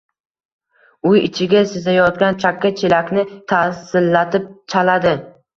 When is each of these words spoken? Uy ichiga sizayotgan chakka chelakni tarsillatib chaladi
Uy 1.09 1.19
ichiga 1.27 1.61
sizayotgan 1.73 2.39
chakka 2.45 2.71
chelakni 2.81 3.27
tarsillatib 3.53 4.49
chaladi 4.75 5.17